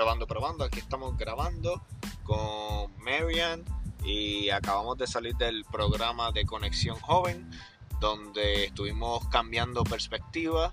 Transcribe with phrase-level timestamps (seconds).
[0.00, 0.64] Probando, probando.
[0.64, 1.82] Aquí estamos grabando
[2.22, 3.62] con Marian
[4.02, 7.50] y acabamos de salir del programa de Conexión Joven,
[8.00, 10.72] donde estuvimos cambiando perspectiva.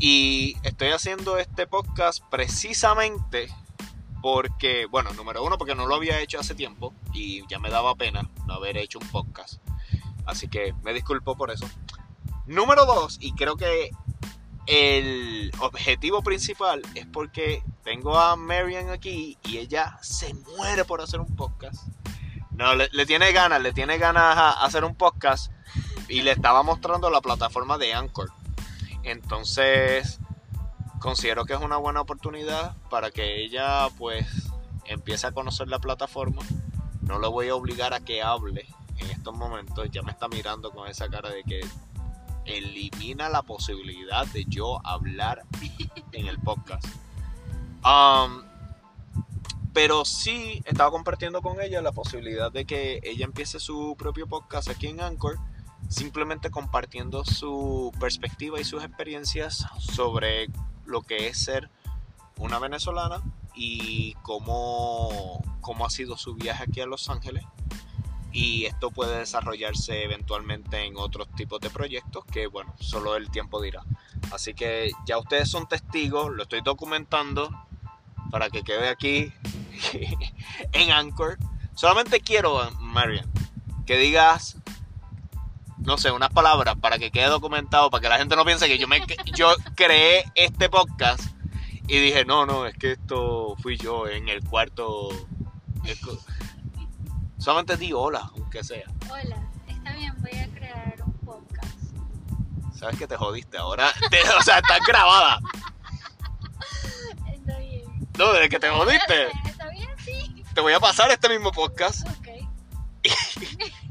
[0.00, 3.54] Y estoy haciendo este podcast precisamente
[4.22, 7.94] porque, bueno, número uno, porque no lo había hecho hace tiempo y ya me daba
[7.94, 9.60] pena no haber hecho un podcast.
[10.24, 11.68] Así que me disculpo por eso.
[12.46, 13.90] Número dos, y creo que
[14.66, 21.20] el objetivo principal es porque tengo a Marian aquí y ella se muere por hacer
[21.20, 21.84] un podcast.
[22.52, 25.50] No, le, tiene ganas, le tiene ganas a hacer un podcast
[26.08, 28.30] y le estaba mostrando la plataforma de Anchor.
[29.02, 30.20] Entonces,
[31.00, 34.26] considero que es una buena oportunidad para que ella pues
[34.84, 36.42] empiece a conocer la plataforma.
[37.00, 38.66] No lo voy a obligar a que hable
[38.98, 39.88] en estos momentos.
[39.90, 41.60] Ya me está mirando con esa cara de que
[42.44, 45.42] elimina la posibilidad de yo hablar
[46.12, 46.86] en el podcast.
[49.72, 54.68] Pero sí estaba compartiendo con ella la posibilidad de que ella empiece su propio podcast
[54.68, 55.38] aquí en Anchor,
[55.88, 60.48] simplemente compartiendo su perspectiva y sus experiencias sobre
[60.84, 61.70] lo que es ser
[62.36, 63.22] una venezolana
[63.54, 67.44] y cómo, cómo ha sido su viaje aquí a Los Ángeles.
[68.30, 73.60] Y esto puede desarrollarse eventualmente en otros tipos de proyectos que, bueno, solo el tiempo
[73.60, 73.84] dirá.
[74.32, 77.50] Así que ya ustedes son testigos, lo estoy documentando
[78.32, 79.30] para que quede aquí
[80.72, 81.38] en Anchor.
[81.74, 83.30] Solamente quiero, Marian,
[83.86, 84.56] que digas
[85.84, 88.78] no sé, unas palabras para que quede documentado, para que la gente no piense que
[88.78, 91.24] yo, me, yo creé este podcast
[91.88, 95.08] y dije, no, no, es que esto fui yo en el cuarto.
[97.38, 98.86] Solamente di hola, aunque sea.
[99.10, 101.80] Hola, está bien, voy a crear un podcast.
[102.72, 103.90] Sabes que te jodiste ahora.
[104.38, 105.40] o sea, estás grabada.
[108.18, 109.28] No, desde que te jodiste.
[109.46, 110.44] Está bien, sí.
[110.54, 112.06] Te voy a pasar este mismo podcast.
[112.08, 112.28] Ok.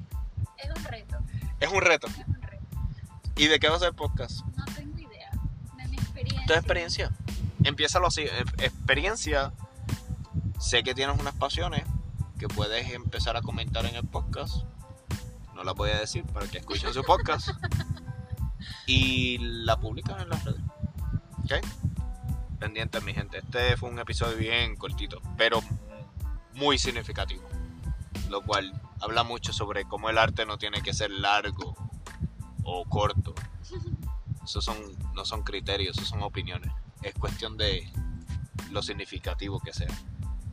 [1.61, 2.07] Es un reto.
[3.35, 4.43] ¿Y de qué va a ser el podcast?
[4.57, 5.29] No tengo idea.
[5.77, 6.45] De mi experiencia.
[6.47, 7.11] ¿Tu experiencia?
[7.63, 8.23] Empiézalo así.
[8.57, 9.53] Experiencia.
[10.59, 11.83] Sé que tienes unas pasiones
[12.39, 14.63] que puedes empezar a comentar en el podcast.
[15.53, 17.49] No la voy a decir para que escuchen su podcast.
[18.87, 20.61] y la publican en las redes.
[21.43, 21.53] ¿Ok?
[22.61, 23.39] Pendiente, mi gente.
[23.39, 25.63] Este fue un episodio bien cortito, pero
[26.53, 27.41] muy significativo.
[28.29, 31.75] Lo cual habla mucho sobre cómo el arte no tiene que ser largo
[32.63, 33.33] o corto.
[34.43, 34.77] Esos son,
[35.15, 36.71] no son criterios, esos son opiniones.
[37.01, 37.91] Es cuestión de
[38.69, 39.89] lo significativo que sea.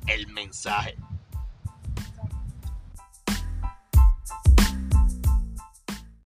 [0.06, 0.96] El mensaje.